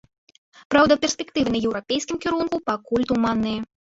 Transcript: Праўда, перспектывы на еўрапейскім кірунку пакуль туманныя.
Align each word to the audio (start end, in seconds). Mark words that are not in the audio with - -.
Праўда, 0.75 0.93
перспектывы 1.03 1.53
на 1.57 1.61
еўрапейскім 1.69 2.17
кірунку 2.23 2.61
пакуль 2.73 3.07
туманныя. 3.15 3.59